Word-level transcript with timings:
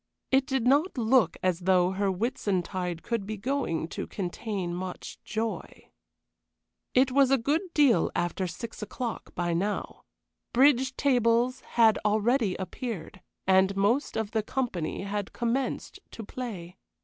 It 0.31 0.47
did 0.47 0.65
not 0.65 0.97
look 0.97 1.37
as 1.43 1.59
though 1.59 1.91
her 1.91 2.09
Whitsuntide 2.11 3.03
could 3.03 3.27
be 3.27 3.37
going 3.37 3.87
to 3.89 4.07
contain 4.07 4.73
much 4.73 5.19
joy. 5.23 5.91
It 6.95 7.11
was 7.11 7.29
a 7.29 7.37
good 7.37 7.61
deal 7.75 8.09
after 8.15 8.47
six 8.47 8.81
o'clock 8.81 9.35
by 9.35 9.53
now. 9.53 10.01
Bridge 10.53 10.95
tables 10.97 11.59
had 11.77 11.99
already 12.03 12.55
appeared, 12.55 13.21
and 13.45 13.75
most 13.77 14.17
of 14.17 14.31
the 14.31 14.41
company 14.41 15.03
had 15.03 15.33
commenced 15.33 15.99
to 16.09 16.23
play. 16.23 16.77